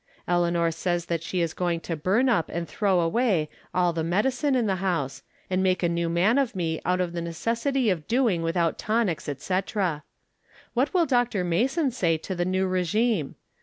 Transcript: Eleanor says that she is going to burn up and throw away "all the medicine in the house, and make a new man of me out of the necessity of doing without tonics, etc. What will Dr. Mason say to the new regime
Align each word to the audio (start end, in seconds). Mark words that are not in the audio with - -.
Eleanor 0.27 0.71
says 0.71 1.05
that 1.05 1.21
she 1.21 1.41
is 1.41 1.53
going 1.53 1.79
to 1.81 1.95
burn 1.95 2.27
up 2.27 2.49
and 2.49 2.67
throw 2.67 3.01
away 3.01 3.47
"all 3.71 3.93
the 3.93 4.03
medicine 4.03 4.55
in 4.55 4.65
the 4.65 4.77
house, 4.77 5.21
and 5.47 5.61
make 5.61 5.83
a 5.83 5.87
new 5.87 6.09
man 6.09 6.39
of 6.39 6.55
me 6.55 6.81
out 6.83 6.99
of 6.99 7.13
the 7.13 7.21
necessity 7.21 7.91
of 7.91 8.07
doing 8.07 8.41
without 8.41 8.79
tonics, 8.79 9.29
etc. 9.29 10.01
What 10.73 10.91
will 10.91 11.05
Dr. 11.05 11.43
Mason 11.43 11.91
say 11.91 12.17
to 12.17 12.33
the 12.33 12.45
new 12.45 12.65
regime 12.65 13.35